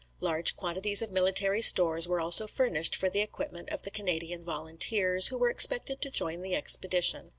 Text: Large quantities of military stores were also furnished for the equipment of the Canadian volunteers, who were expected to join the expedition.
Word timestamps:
Large 0.19 0.55
quantities 0.55 1.03
of 1.03 1.11
military 1.11 1.61
stores 1.61 2.07
were 2.07 2.19
also 2.19 2.47
furnished 2.47 2.95
for 2.95 3.07
the 3.07 3.19
equipment 3.21 3.69
of 3.69 3.83
the 3.83 3.91
Canadian 3.91 4.43
volunteers, 4.43 5.27
who 5.27 5.37
were 5.37 5.51
expected 5.51 6.01
to 6.01 6.09
join 6.09 6.41
the 6.41 6.55
expedition. 6.55 7.29